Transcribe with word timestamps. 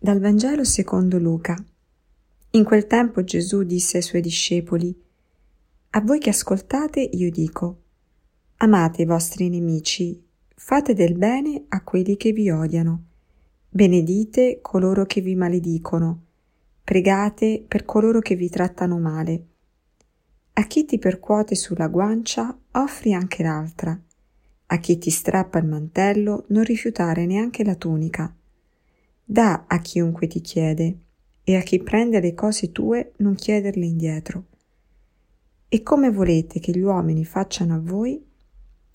Dal 0.00 0.20
Vangelo 0.20 0.62
secondo 0.62 1.18
Luca. 1.18 1.56
In 2.50 2.62
quel 2.62 2.86
tempo 2.86 3.24
Gesù 3.24 3.64
disse 3.64 3.96
ai 3.96 4.02
suoi 4.04 4.20
discepoli, 4.20 4.96
A 5.90 6.00
voi 6.02 6.20
che 6.20 6.30
ascoltate 6.30 7.00
io 7.00 7.28
dico, 7.32 7.82
amate 8.58 9.02
i 9.02 9.06
vostri 9.06 9.48
nemici, 9.48 10.24
fate 10.54 10.94
del 10.94 11.18
bene 11.18 11.64
a 11.66 11.82
quelli 11.82 12.16
che 12.16 12.30
vi 12.30 12.48
odiano, 12.48 13.06
benedite 13.68 14.60
coloro 14.62 15.04
che 15.04 15.20
vi 15.20 15.34
maledicono, 15.34 16.26
pregate 16.84 17.64
per 17.66 17.84
coloro 17.84 18.20
che 18.20 18.36
vi 18.36 18.48
trattano 18.48 19.00
male. 19.00 19.46
A 20.52 20.62
chi 20.68 20.84
ti 20.84 21.00
percuote 21.00 21.56
sulla 21.56 21.88
guancia, 21.88 22.56
offri 22.70 23.14
anche 23.14 23.42
l'altra. 23.42 24.00
A 24.66 24.78
chi 24.78 24.96
ti 24.96 25.10
strappa 25.10 25.58
il 25.58 25.66
mantello, 25.66 26.44
non 26.50 26.62
rifiutare 26.62 27.26
neanche 27.26 27.64
la 27.64 27.74
tunica 27.74 28.32
Da 29.30 29.64
a 29.66 29.78
chiunque 29.80 30.26
ti 30.26 30.40
chiede, 30.40 30.96
e 31.44 31.56
a 31.56 31.60
chi 31.60 31.82
prende 31.82 32.18
le 32.18 32.32
cose 32.32 32.72
tue 32.72 33.12
non 33.18 33.34
chiederle 33.34 33.84
indietro. 33.84 34.44
E 35.68 35.82
come 35.82 36.10
volete 36.10 36.60
che 36.60 36.72
gli 36.72 36.80
uomini 36.80 37.26
facciano 37.26 37.74
a 37.74 37.78
voi, 37.78 38.24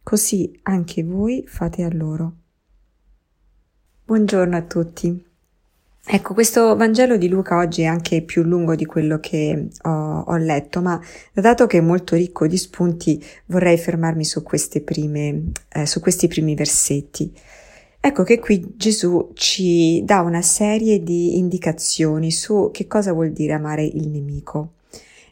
così 0.01 0.59
anche 0.63 1.03
voi 1.03 1.43
fate 1.45 1.83
a 1.83 1.89
loro. 1.93 2.33
Buongiorno 4.05 4.57
a 4.57 4.63
tutti. 4.63 5.23
Ecco, 6.03 6.33
questo 6.33 6.75
Vangelo 6.75 7.15
di 7.17 7.29
Luca 7.29 7.57
oggi 7.57 7.83
è 7.83 7.85
anche 7.85 8.23
più 8.23 8.41
lungo 8.41 8.73
di 8.73 8.85
quello 8.85 9.19
che 9.19 9.67
ho, 9.83 10.19
ho, 10.21 10.37
letto, 10.37 10.81
ma 10.81 10.99
dato 11.31 11.67
che 11.67 11.77
è 11.77 11.81
molto 11.81 12.15
ricco 12.15 12.47
di 12.47 12.57
spunti, 12.57 13.23
vorrei 13.45 13.77
fermarmi 13.77 14.25
su, 14.25 14.41
prime, 14.41 15.51
eh, 15.69 15.85
su 15.85 15.99
questi 15.99 16.27
primi 16.27 16.55
versetti. 16.55 17.31
Ecco 18.05 18.23
che 18.23 18.37
qui 18.37 18.73
Gesù 18.75 19.31
ci 19.33 20.03
dà 20.03 20.19
una 20.19 20.41
serie 20.41 21.01
di 21.01 21.37
indicazioni 21.37 22.31
su 22.31 22.69
che 22.73 22.85
cosa 22.85 23.13
vuol 23.13 23.31
dire 23.31 23.53
amare 23.53 23.85
il 23.85 24.09
nemico. 24.09 24.73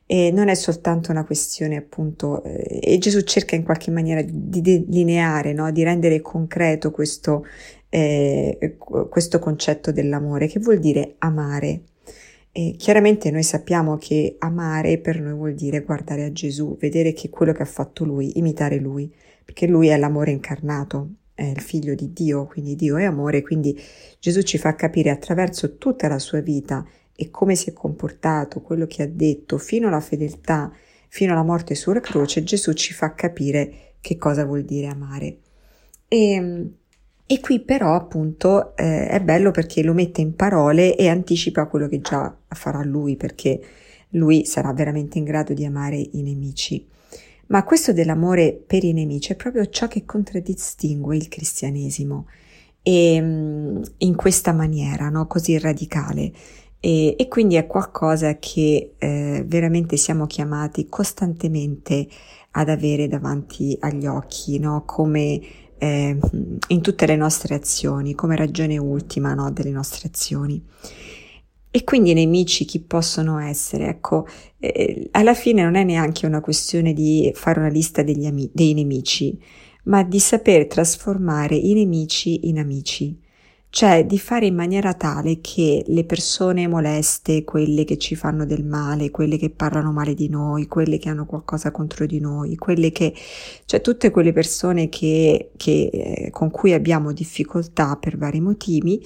E 0.05 0.31
non 0.31 0.47
è 0.47 0.55
soltanto 0.55 1.11
una 1.11 1.25
questione 1.25 1.75
appunto, 1.75 2.41
eh, 2.45 2.79
e 2.81 2.97
Gesù 2.97 3.19
cerca 3.23 3.57
in 3.57 3.63
qualche 3.63 3.91
maniera 3.91 4.21
di 4.25 4.61
delineare, 4.61 5.51
no? 5.51 5.69
di 5.71 5.83
rendere 5.83 6.21
concreto 6.21 6.91
questo, 6.91 7.45
eh, 7.89 8.77
questo 9.09 9.39
concetto 9.39 9.91
dell'amore, 9.91 10.47
che 10.47 10.59
vuol 10.59 10.79
dire 10.79 11.15
amare. 11.17 11.81
E 12.53 12.75
chiaramente 12.77 13.31
noi 13.31 13.43
sappiamo 13.43 13.97
che 13.97 14.37
amare 14.39 14.97
per 14.97 15.19
noi 15.19 15.33
vuol 15.33 15.55
dire 15.55 15.81
guardare 15.81 16.23
a 16.23 16.31
Gesù, 16.31 16.77
vedere 16.77 17.11
che 17.11 17.29
quello 17.29 17.51
che 17.51 17.63
ha 17.63 17.65
fatto 17.65 18.05
lui, 18.05 18.37
imitare 18.37 18.77
lui, 18.77 19.13
perché 19.43 19.67
lui 19.67 19.89
è 19.89 19.97
l'amore 19.97 20.31
incarnato, 20.31 21.09
è 21.33 21.43
il 21.43 21.61
figlio 21.61 21.95
di 21.95 22.13
Dio, 22.13 22.45
quindi 22.45 22.75
Dio 22.75 22.97
è 22.97 23.03
amore, 23.03 23.41
quindi 23.41 23.79
Gesù 24.19 24.41
ci 24.41 24.57
fa 24.57 24.75
capire 24.75 25.09
attraverso 25.09 25.77
tutta 25.77 26.07
la 26.07 26.19
sua 26.19 26.41
vita 26.41 26.85
e 27.15 27.29
come 27.29 27.55
si 27.55 27.69
è 27.69 27.73
comportato, 27.73 28.61
quello 28.61 28.87
che 28.87 29.03
ha 29.03 29.07
detto, 29.07 29.57
fino 29.57 29.87
alla 29.87 29.99
fedeltà, 29.99 30.71
fino 31.07 31.33
alla 31.33 31.43
morte 31.43 31.75
sulla 31.75 31.99
croce, 31.99 32.43
Gesù 32.43 32.73
ci 32.73 32.93
fa 32.93 33.13
capire 33.13 33.95
che 34.01 34.17
cosa 34.17 34.45
vuol 34.45 34.63
dire 34.63 34.87
amare. 34.87 35.37
E, 36.07 36.71
e 37.25 37.39
qui 37.39 37.59
però 37.59 37.95
appunto 37.95 38.75
eh, 38.75 39.07
è 39.07 39.21
bello 39.21 39.51
perché 39.51 39.83
lo 39.83 39.93
mette 39.93 40.21
in 40.21 40.35
parole 40.35 40.95
e 40.95 41.07
anticipa 41.09 41.67
quello 41.67 41.87
che 41.87 42.01
già 42.01 42.35
farà 42.47 42.83
lui, 42.83 43.15
perché 43.17 43.61
lui 44.09 44.45
sarà 44.45 44.73
veramente 44.73 45.17
in 45.17 45.23
grado 45.23 45.53
di 45.53 45.65
amare 45.65 45.97
i 45.97 46.21
nemici. 46.21 46.87
Ma 47.51 47.65
questo 47.65 47.91
dell'amore 47.91 48.53
per 48.65 48.85
i 48.85 48.93
nemici 48.93 49.33
è 49.33 49.35
proprio 49.35 49.67
ciò 49.67 49.89
che 49.89 50.05
contraddistingue 50.05 51.17
il 51.17 51.27
cristianesimo 51.27 52.27
e 52.81 53.19
mm, 53.21 53.81
in 53.97 54.15
questa 54.15 54.53
maniera, 54.53 55.09
no? 55.09 55.27
così 55.27 55.59
radicale. 55.59 56.31
E, 56.79 57.15
e, 57.17 57.27
quindi 57.27 57.55
è 57.55 57.67
qualcosa 57.67 58.37
che 58.39 58.93
eh, 58.97 59.43
veramente 59.45 59.97
siamo 59.97 60.27
chiamati 60.27 60.87
costantemente 60.87 62.07
ad 62.51 62.69
avere 62.69 63.09
davanti 63.09 63.77
agli 63.81 64.07
occhi, 64.07 64.57
no? 64.57 64.83
come 64.85 65.41
eh, 65.77 66.17
in 66.67 66.81
tutte 66.81 67.05
le 67.05 67.17
nostre 67.17 67.53
azioni, 67.53 68.15
come 68.15 68.37
ragione 68.37 68.77
ultima 68.77 69.33
no? 69.33 69.51
delle 69.51 69.71
nostre 69.71 70.07
azioni. 70.07 70.63
E 71.73 71.85
quindi 71.85 72.11
i 72.11 72.13
nemici 72.13 72.65
chi 72.65 72.81
possono 72.81 73.39
essere? 73.39 73.87
Ecco, 73.87 74.27
eh, 74.59 75.07
alla 75.11 75.33
fine 75.33 75.63
non 75.63 75.75
è 75.75 75.85
neanche 75.85 76.25
una 76.25 76.41
questione 76.41 76.91
di 76.91 77.31
fare 77.33 77.59
una 77.59 77.69
lista 77.69 78.01
ami- 78.01 78.49
dei 78.53 78.73
nemici, 78.73 79.39
ma 79.83 80.03
di 80.03 80.19
saper 80.19 80.67
trasformare 80.67 81.55
i 81.55 81.73
nemici 81.73 82.49
in 82.49 82.59
amici, 82.59 83.17
cioè 83.69 84.05
di 84.05 84.19
fare 84.19 84.47
in 84.47 84.55
maniera 84.55 84.93
tale 84.93 85.39
che 85.39 85.85
le 85.87 86.03
persone 86.03 86.67
moleste, 86.67 87.45
quelle 87.45 87.85
che 87.85 87.97
ci 87.97 88.15
fanno 88.15 88.45
del 88.45 88.65
male, 88.65 89.09
quelle 89.09 89.37
che 89.37 89.49
parlano 89.49 89.93
male 89.93 90.13
di 90.13 90.27
noi, 90.27 90.67
quelle 90.67 90.97
che 90.97 91.07
hanno 91.07 91.25
qualcosa 91.25 91.71
contro 91.71 92.05
di 92.05 92.19
noi, 92.19 92.57
quelle 92.57 92.91
che, 92.91 93.13
cioè 93.65 93.79
tutte 93.79 94.09
quelle 94.11 94.33
persone 94.33 94.89
che, 94.89 95.51
che, 95.55 95.89
eh, 95.93 96.29
con 96.31 96.51
cui 96.51 96.73
abbiamo 96.73 97.13
difficoltà 97.13 97.95
per 97.95 98.17
vari 98.17 98.41
motivi, 98.41 99.01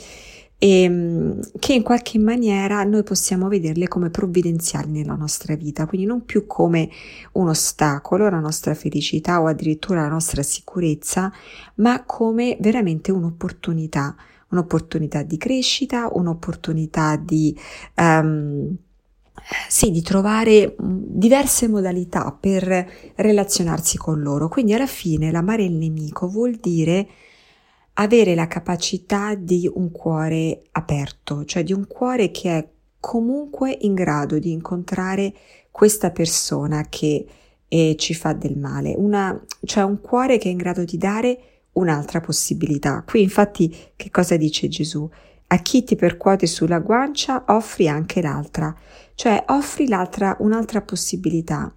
e 0.66 0.82
ehm, 0.82 1.40
che 1.60 1.74
in 1.74 1.84
qualche 1.84 2.18
maniera 2.18 2.84
noi 2.84 3.04
possiamo 3.04 3.48
vederle 3.48 3.88
come 3.88 4.10
provvidenziali 4.10 4.90
nella 4.90 5.14
nostra 5.14 5.56
vita, 5.56 5.86
quindi 5.86 6.08
non 6.08 6.26
più 6.26 6.48
come 6.48 6.90
un 7.34 7.50
ostacolo 7.50 8.26
alla 8.26 8.40
nostra 8.40 8.74
felicità 8.74 9.42
o 9.42 9.46
addirittura 9.46 10.00
alla 10.00 10.10
nostra 10.10 10.42
sicurezza, 10.42 11.32
ma 11.76 12.04
come 12.04 12.58
veramente 12.60 13.12
un'opportunità, 13.12 14.16
un'opportunità 14.50 15.22
di 15.22 15.38
crescita, 15.38 16.10
un'opportunità 16.12 17.16
di 17.16 17.56
um, 17.98 18.76
sì, 19.70 19.92
di 19.92 20.02
trovare 20.02 20.76
diverse 20.80 21.68
modalità 21.68 22.36
per 22.40 23.14
relazionarsi 23.16 23.98
con 23.98 24.20
loro. 24.22 24.48
Quindi 24.48 24.74
alla 24.74 24.88
fine 24.88 25.30
l'amare 25.30 25.64
il 25.64 25.74
nemico 25.74 26.28
vuol 26.28 26.56
dire 26.56 27.08
avere 27.96 28.36
la 28.36 28.48
capacità 28.48 29.36
di 29.36 29.70
un 29.74 29.92
cuore 29.92 30.64
aperto, 30.72 31.46
cioè 31.46 31.64
di 31.64 31.74
un 31.74 31.88
cuore 31.88 32.32
che 32.32 32.58
è 32.58 32.68
comunque 33.00 33.78
in 33.82 33.94
grado 33.94 34.40
di 34.40 34.52
incontrare 34.52 35.34
questa 35.72 36.12
persona 36.12 36.88
che 36.90 37.26
eh, 37.68 37.96
ci 37.98 38.14
fa 38.14 38.34
del 38.34 38.58
male, 38.58 38.94
una, 38.96 39.40
cioè 39.64 39.84
un 39.84 40.02
cuore 40.02 40.38
che 40.38 40.48
è 40.48 40.52
in 40.52 40.58
grado 40.58 40.84
di 40.84 40.98
dare 40.98 41.40
un'altra 41.74 42.22
possibilità. 42.22 43.04
Qui 43.06 43.22
infatti 43.22 43.76
che 43.96 44.10
cosa 44.10 44.38
dice 44.38 44.68
Gesù? 44.68 45.10
A 45.48 45.58
chi 45.58 45.84
ti 45.84 45.96
percuote 45.96 46.48
sulla 46.48 46.80
guancia 46.80 47.44
offri 47.48 47.88
anche 47.88 48.22
l'altra, 48.22 48.76
cioè 49.14 49.44
offri 49.48 49.88
l'altra 49.88 50.36
un'altra 50.40 50.82
possibilità. 50.82 51.74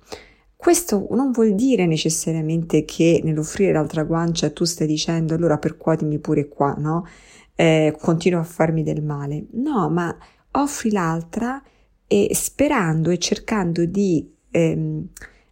Questo 0.61 1.07
non 1.13 1.31
vuol 1.31 1.55
dire 1.55 1.87
necessariamente 1.87 2.85
che 2.85 3.21
nell'offrire 3.23 3.71
l'altra 3.71 4.03
guancia 4.03 4.51
tu 4.51 4.65
stai 4.65 4.89
dicendo 4.89 5.35
allora 5.35 5.57
percuotimi 5.57 6.19
pure 6.19 6.49
qua, 6.49 6.75
no? 6.77 7.07
Eh, 7.55 7.97
continuo 7.97 8.41
a 8.41 8.43
farmi 8.43 8.83
del 8.83 9.01
male. 9.01 9.47
No, 9.53 9.89
ma 9.89 10.15
offri 10.51 10.91
l'altra 10.91 11.63
e 12.09 12.31
sperando 12.35 13.11
e 13.11 13.19
cercando 13.19 13.85
di 13.85 14.29
ehm, 14.51 15.07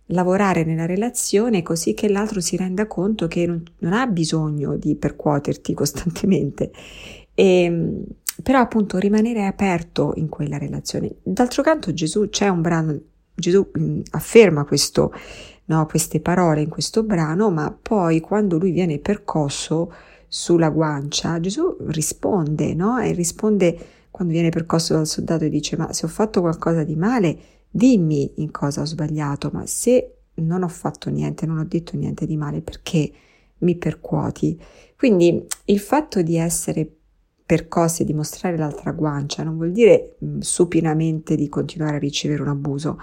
lavorare 0.06 0.64
nella 0.64 0.86
relazione 0.86 1.62
così 1.62 1.94
che 1.94 2.08
l'altro 2.08 2.40
si 2.40 2.56
renda 2.56 2.88
conto 2.88 3.28
che 3.28 3.46
non, 3.46 3.62
non 3.78 3.92
ha 3.92 4.08
bisogno 4.08 4.76
di 4.76 4.96
percuoterti 4.96 5.72
costantemente. 5.72 6.72
E, 7.32 7.62
ehm, 7.62 8.04
però 8.42 8.58
appunto 8.58 8.98
rimanere 8.98 9.46
aperto 9.46 10.14
in 10.16 10.28
quella 10.28 10.58
relazione. 10.58 11.14
D'altro 11.22 11.62
canto 11.62 11.94
Gesù 11.94 12.28
c'è 12.28 12.48
un 12.48 12.60
brano 12.60 13.00
Gesù 13.36 13.70
mm, 13.78 14.00
afferma 14.10 14.64
questo, 14.64 15.12
no, 15.66 15.86
queste 15.86 16.20
parole 16.20 16.62
in 16.62 16.68
questo 16.68 17.02
brano, 17.02 17.50
ma 17.50 17.70
poi 17.70 18.20
quando 18.20 18.58
lui 18.58 18.70
viene 18.70 18.98
percosso 18.98 19.92
sulla 20.26 20.70
guancia, 20.70 21.38
Gesù 21.38 21.76
risponde, 21.86 22.74
no? 22.74 22.98
E 22.98 23.12
risponde 23.12 23.78
quando 24.10 24.32
viene 24.32 24.48
percosso 24.48 24.94
dal 24.94 25.06
soldato 25.06 25.44
e 25.44 25.50
dice: 25.50 25.76
Ma 25.76 25.92
se 25.92 26.06
ho 26.06 26.08
fatto 26.08 26.40
qualcosa 26.40 26.82
di 26.82 26.96
male, 26.96 27.38
dimmi 27.70 28.32
in 28.36 28.50
cosa 28.50 28.80
ho 28.80 28.86
sbagliato, 28.86 29.50
ma 29.52 29.66
se 29.66 30.14
non 30.36 30.62
ho 30.62 30.68
fatto 30.68 31.10
niente, 31.10 31.46
non 31.46 31.58
ho 31.58 31.64
detto 31.64 31.96
niente 31.96 32.26
di 32.26 32.36
male, 32.36 32.62
perché 32.62 33.12
mi 33.58 33.76
percuoti? 33.76 34.58
Quindi 34.96 35.46
il 35.66 35.78
fatto 35.78 36.22
di 36.22 36.36
essere 36.36 36.95
percossi 37.46 38.02
e 38.02 38.04
di 38.04 38.12
mostrare 38.12 38.56
l'altra 38.56 38.90
guancia 38.90 39.44
non 39.44 39.54
vuol 39.54 39.70
dire 39.70 40.16
mh, 40.18 40.26
mm, 40.26 40.38
supinamente 40.40 41.36
di 41.36 41.48
continuare 41.48 41.96
a 41.96 42.00
ricevere 42.00 42.42
un 42.42 42.48
abuso, 42.48 43.00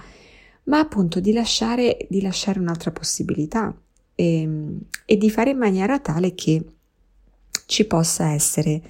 ma 0.66 0.80
appunto 0.80 1.22
di 1.22 1.32
lasciare, 1.32 2.06
di 2.10 2.22
lasciare 2.22 2.60
un'altra 2.60 2.92
possibilità 2.92 3.74
e, 4.14 4.42
ehm, 4.42 4.80
e, 5.06 5.18
di 5.18 5.30
fare 5.30 5.52
in 5.52 5.58
maniera 5.58 6.00
tale 6.00 6.36
che 6.36 6.64
ci 7.66 7.86
possa 7.86 8.32
essere 8.32 8.82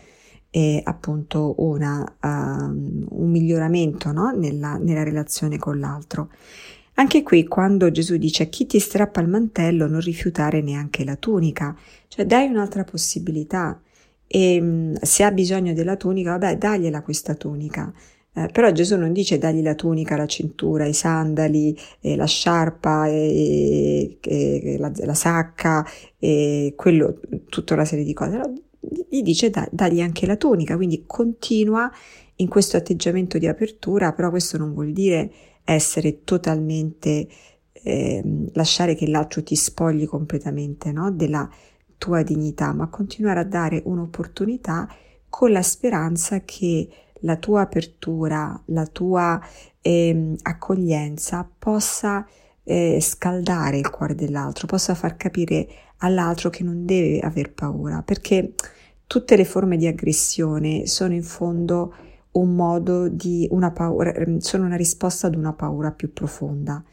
eh, 0.50 0.82
appunto 0.84 1.56
una, 1.58 2.02
uh, 2.02 2.28
un 2.28 3.30
miglioramento 3.30 4.12
no? 4.12 4.32
nella, 4.32 4.78
nella 4.78 5.04
relazione 5.04 5.58
con 5.58 5.80
l'altro. 5.80 6.30
Anche 6.96 7.24
qui, 7.24 7.48
quando 7.48 7.90
Gesù 7.90 8.18
dice 8.18 8.44
a 8.44 8.46
chi 8.48 8.68
ti 8.68 8.80
strappa 8.80 9.20
il 9.20 9.28
mantello, 9.28 9.88
non 9.88 10.00
rifiutare 10.00 10.62
neanche 10.62 11.04
la 11.04 11.16
tunica, 11.16 11.76
cioè 12.08 12.26
dai 12.26 12.48
un'altra 12.48 12.84
possibilità. 12.84 13.80
E 14.28 14.60
mm, 14.62 14.96
se 15.02 15.24
ha 15.24 15.32
bisogno 15.32 15.74
della 15.74 15.96
tunica, 15.96 16.32
vabbè, 16.38 16.58
dagliela 16.58 17.02
questa 17.02 17.36
tunica. 17.36 17.94
Eh, 18.36 18.48
però 18.52 18.72
Gesù 18.72 18.98
non 18.98 19.14
dice 19.14 19.38
dagli 19.38 19.62
la 19.62 19.76
tunica, 19.76 20.18
la 20.18 20.26
cintura, 20.26 20.86
i 20.86 20.94
sandali, 20.94 21.78
eh, 22.02 22.16
la 22.16 22.26
sciarpa, 22.26 23.08
eh, 23.08 24.18
la, 24.80 24.92
la, 24.96 25.14
sacca, 25.14 25.86
quello, 26.76 27.20
tutta 27.50 27.74
una 27.76 27.86
serie 27.86 28.04
di 28.04 28.14
cose. 28.14 28.38
No, 28.38 28.54
gli 29.10 29.22
dice 29.22 29.50
da, 29.50 29.68
dagli 29.72 30.02
anche 30.02 30.26
la 30.26 30.36
tunica, 30.36 30.76
quindi 30.76 31.04
continua 31.06 31.92
in 32.38 32.48
questo 32.48 32.78
atteggiamento 32.78 33.38
di 33.38 33.48
apertura, 33.48 34.14
però 34.14 34.30
questo 34.30 34.58
non 34.58 34.74
vuol 34.74 34.92
dire 34.92 35.32
essere 35.64 36.24
totalmente, 36.24 37.28
ehm, 37.72 38.50
lasciare 38.54 38.96
che 38.96 39.08
l'altro 39.08 39.44
ti 39.44 39.56
spogli 39.56 40.06
completamente 40.06 40.92
no? 40.92 41.12
della 41.12 41.50
tua 42.04 42.22
dignità, 42.22 42.74
ma 42.74 42.88
continuare 42.88 43.40
a 43.40 43.46
dare 43.46 43.82
un'opportunità 43.86 44.90
con 45.30 45.52
la 45.52 45.62
speranza 45.62 46.42
che 46.42 46.90
la 47.22 47.38
tua 47.38 47.62
apertura, 47.62 48.62
la 48.66 48.86
tua 48.86 49.40
eh, 49.80 50.36
accoglienza 50.42 51.50
possa 51.58 52.28
eh, 52.66 53.00
scaldare 53.00 53.78
il 53.78 53.90
cuore 53.90 54.16
dell'altro, 54.16 54.68
possa 54.68 54.96
far 54.96 55.16
capire 55.16 55.66
all'altro 56.00 56.50
che 56.50 56.64
non 56.64 56.86
deve 56.86 57.22
aver 57.22 57.54
paura, 57.54 58.02
perché 58.04 58.54
tutte 59.08 59.38
le 59.38 59.46
forme 59.46 59.78
di 59.78 59.88
aggressione 59.88 60.86
sono 60.88 61.14
in 61.14 61.24
fondo 61.24 61.96
un 62.32 62.54
modo 62.54 63.08
di 63.08 63.48
una 63.50 63.72
paura, 63.72 64.14
ehm, 64.14 64.40
sono 64.40 64.66
una 64.66 64.76
risposta 64.76 65.28
ad 65.28 65.36
una 65.36 65.54
paura 65.54 65.92
più 65.92 66.12
profonda. 66.12 66.84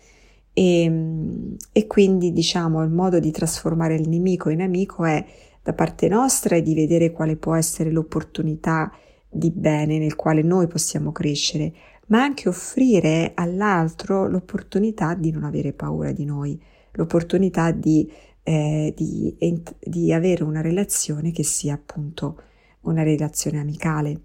E, 0.53 1.57
e 1.73 1.87
quindi 1.87 2.33
diciamo 2.33 2.83
il 2.83 2.91
modo 2.91 3.19
di 3.19 3.31
trasformare 3.31 3.95
il 3.95 4.09
nemico 4.09 4.51
in 4.51 4.61
amico 4.61 5.05
è 5.05 5.25
da 5.63 5.73
parte 5.73 6.09
nostra 6.09 6.57
e 6.57 6.63
di 6.63 6.75
vedere 6.75 7.13
quale 7.13 7.37
può 7.37 7.55
essere 7.55 7.91
l'opportunità 7.91 8.91
di 9.29 9.51
bene 9.51 9.99
nel 9.99 10.17
quale 10.17 10.43
noi 10.43 10.67
possiamo 10.67 11.13
crescere, 11.13 11.73
ma 12.07 12.23
anche 12.23 12.49
offrire 12.49 13.33
all'altro 13.35 14.29
l'opportunità 14.29 15.15
di 15.15 15.31
non 15.31 15.45
avere 15.45 15.73
paura 15.73 16.13
di 16.13 16.25
noi, 16.25 16.61
l'opportunità 16.93 17.71
di, 17.71 18.11
eh, 18.43 18.93
di, 18.97 19.37
di 19.79 20.13
avere 20.13 20.43
una 20.43 20.61
relazione 20.61 21.31
che 21.31 21.45
sia 21.45 21.75
appunto 21.75 22.43
una 22.83 23.03
relazione 23.03 23.61
amicale. 23.61 24.21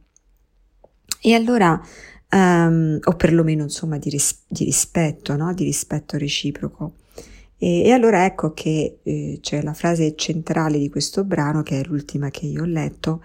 E 1.21 1.33
allora, 1.33 1.79
um, 2.31 2.99
o 3.01 3.15
perlomeno 3.15 3.63
insomma 3.63 3.97
di, 3.97 4.09
ris- 4.09 4.43
di 4.47 4.63
rispetto, 4.63 5.35
no? 5.35 5.53
di 5.53 5.63
rispetto 5.63 6.17
reciproco. 6.17 6.93
E, 7.57 7.83
e 7.83 7.91
allora 7.91 8.25
ecco 8.25 8.53
che 8.53 8.99
eh, 9.01 9.39
c'è 9.41 9.61
la 9.61 9.73
frase 9.73 10.15
centrale 10.15 10.77
di 10.77 10.89
questo 10.89 11.23
brano, 11.23 11.63
che 11.63 11.79
è 11.79 11.83
l'ultima 11.85 12.29
che 12.29 12.45
io 12.45 12.63
ho 12.63 12.65
letto, 12.65 13.23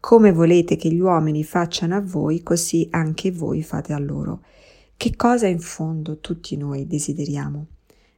come 0.00 0.32
volete 0.32 0.76
che 0.76 0.88
gli 0.88 1.00
uomini 1.00 1.42
facciano 1.44 1.96
a 1.96 2.00
voi, 2.00 2.42
così 2.42 2.86
anche 2.90 3.32
voi 3.32 3.62
fate 3.62 3.92
a 3.92 3.98
loro. 3.98 4.42
Che 4.96 5.14
cosa 5.16 5.46
in 5.46 5.60
fondo 5.60 6.20
tutti 6.20 6.56
noi 6.56 6.86
desideriamo? 6.86 7.66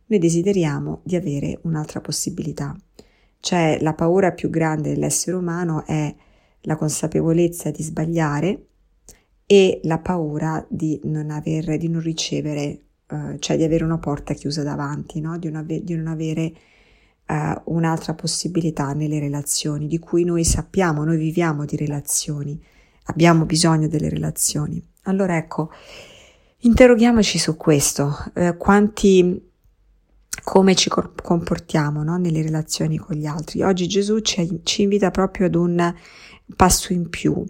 Noi 0.07 0.19
desideriamo 0.19 1.01
di 1.03 1.17
avere 1.17 1.59
un'altra 1.63 2.01
possibilità. 2.01 2.77
Cioè 3.41 3.79
la 3.81 3.95
paura 3.95 4.33
più 4.33 4.51
grande 4.51 4.91
dell'essere 4.91 5.37
umano 5.37 5.85
è 5.87 6.15
la 6.63 6.77
consapevolezza 6.77 7.71
di 7.71 7.83
sbagliare 7.83 8.67
e 9.51 9.81
la 9.85 9.99
paura 9.99 10.63
di 10.69 11.01
non, 11.05 11.31
aver, 11.31 11.79
di 11.79 11.89
non 11.89 12.03
ricevere, 12.03 12.83
uh, 13.09 13.39
cioè 13.39 13.57
di 13.57 13.65
avere 13.65 13.83
una 13.83 13.97
porta 13.97 14.35
chiusa 14.35 14.63
davanti, 14.63 15.23
no? 15.23 15.39
di, 15.39 15.51
non 15.51 15.63
ave- 15.63 15.83
di 15.83 15.95
non 15.95 16.07
avere 16.07 16.53
uh, 17.29 17.75
un'altra 17.75 18.13
possibilità 18.13 18.93
nelle 18.93 19.19
relazioni, 19.19 19.87
di 19.87 19.99
cui 19.99 20.25
noi 20.25 20.45
sappiamo, 20.45 21.03
noi 21.03 21.17
viviamo 21.17 21.65
di 21.65 21.77
relazioni, 21.77 22.63
abbiamo 23.05 23.47
bisogno 23.47 23.89
delle 23.89 24.11
relazioni. 24.11 24.87
Allora 25.05 25.39
ecco, 25.39 25.71
interroghiamoci 26.59 27.39
su 27.39 27.57
questo, 27.57 28.15
uh, 28.35 28.55
quanti 28.59 29.47
come 30.45 30.75
ci 30.75 30.91
comportiamo 30.91 32.03
no? 32.03 32.19
nelle 32.19 32.43
relazioni 32.43 32.99
con 32.99 33.17
gli 33.17 33.25
altri. 33.25 33.63
Oggi 33.63 33.89
Gesù 33.89 34.21
ci, 34.21 34.61
ci, 34.63 34.83
invita 34.83 35.11
proprio 35.11 35.47
ad 35.47 35.55
un 35.55 35.95
passo 36.55 36.93
in 36.93 37.09
più. 37.09 37.45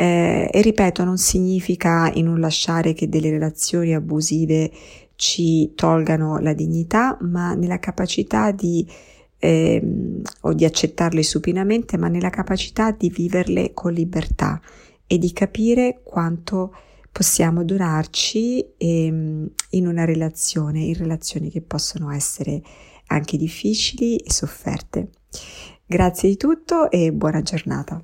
Eh, 0.00 0.48
e 0.50 0.62
ripeto, 0.62 1.04
non 1.04 1.18
significa 1.18 2.10
in 2.14 2.26
un 2.26 2.40
lasciare 2.40 2.94
che 2.94 3.10
delle 3.10 3.28
relazioni 3.28 3.94
abusive 3.94 4.70
ci 5.14 5.74
tolgano 5.74 6.38
la 6.38 6.54
dignità, 6.54 7.18
ma 7.20 7.52
nella 7.52 7.78
capacità 7.78 8.50
di 8.50 8.88
ehm, 9.36 10.22
o 10.40 10.54
di 10.54 10.64
accettarle 10.64 11.22
supinamente, 11.22 11.98
ma 11.98 12.08
nella 12.08 12.30
capacità 12.30 12.92
di 12.92 13.10
viverle 13.10 13.74
con 13.74 13.92
libertà 13.92 14.58
e 15.06 15.18
di 15.18 15.34
capire 15.34 16.00
quanto 16.02 16.74
possiamo 17.12 17.62
durarci 17.62 18.72
ehm, 18.78 19.50
in 19.70 19.86
una 19.86 20.06
relazione, 20.06 20.80
in 20.80 20.94
relazioni 20.94 21.50
che 21.50 21.60
possono 21.60 22.10
essere 22.10 22.62
anche 23.08 23.36
difficili 23.36 24.16
e 24.16 24.32
sofferte. 24.32 25.10
Grazie 25.84 26.30
di 26.30 26.38
tutto 26.38 26.90
e 26.90 27.12
buona 27.12 27.42
giornata. 27.42 28.02